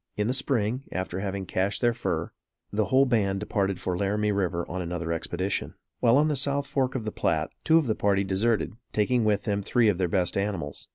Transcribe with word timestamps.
In 0.17 0.25
the 0.25 0.33
Spring, 0.33 0.81
after 0.91 1.19
having 1.19 1.45
cached 1.45 1.79
their 1.79 1.93
fur, 1.93 2.31
the 2.73 2.85
whole 2.85 3.05
band 3.05 3.39
departed 3.39 3.79
for 3.79 3.95
Laramie 3.95 4.31
River 4.31 4.67
on 4.67 4.81
another 4.81 5.13
expedition. 5.13 5.75
While 5.99 6.17
on 6.17 6.27
the 6.27 6.35
south 6.35 6.65
fork 6.65 6.95
of 6.95 7.05
the 7.05 7.11
Platte, 7.11 7.51
two 7.63 7.77
of 7.77 7.85
the 7.85 7.93
party 7.93 8.23
deserted, 8.23 8.73
taking 8.93 9.25
with 9.25 9.43
them 9.43 9.61
three 9.61 9.89
of 9.89 9.99
their 9.99 10.07
best 10.07 10.39
animals. 10.39 10.87